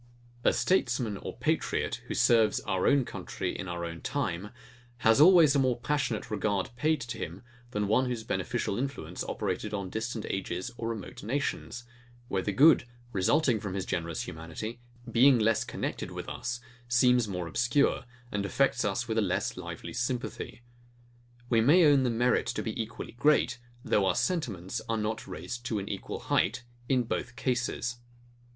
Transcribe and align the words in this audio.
A 0.43 0.51
statesman 0.51 1.17
or 1.17 1.37
patriot, 1.37 2.01
who 2.07 2.15
serves 2.15 2.59
our 2.61 2.87
own 2.87 3.05
country 3.05 3.55
in 3.55 3.67
our 3.67 3.85
own 3.85 4.01
time, 4.01 4.49
has 5.05 5.21
always 5.21 5.55
a 5.55 5.59
more 5.59 5.79
passionate 5.79 6.31
regard 6.31 6.71
paid 6.75 6.99
to 7.01 7.19
him, 7.19 7.43
than 7.69 7.87
one 7.87 8.07
whose 8.07 8.23
beneficial 8.23 8.79
influence 8.79 9.23
operated 9.23 9.75
on 9.75 9.91
distant 9.91 10.25
ages 10.27 10.71
or 10.75 10.89
remote 10.89 11.21
nations; 11.21 11.83
where 12.29 12.41
the 12.41 12.51
good, 12.51 12.85
resulting 13.13 13.59
from 13.59 13.75
his 13.75 13.85
generous 13.85 14.23
humanity, 14.23 14.79
being 15.11 15.37
less 15.37 15.63
connected 15.63 16.09
with 16.09 16.27
us, 16.27 16.59
seems 16.87 17.27
more 17.27 17.45
obscure, 17.45 18.05
and 18.31 18.43
affects 18.43 18.83
us 18.83 19.07
with 19.07 19.19
a 19.19 19.21
less 19.21 19.55
lively 19.55 19.93
sympathy. 19.93 20.63
We 21.47 21.61
may 21.61 21.85
own 21.85 22.01
the 22.01 22.09
merit 22.09 22.47
to 22.47 22.63
be 22.63 22.81
equally 22.81 23.11
great, 23.11 23.59
though 23.85 24.07
our 24.07 24.15
sentiments 24.15 24.81
are 24.89 24.97
not 24.97 25.27
raised 25.27 25.63
to 25.65 25.77
an 25.77 25.87
equal 25.87 26.21
height, 26.21 26.63
in 26.89 27.03
both 27.03 27.35
cases. 27.35 27.97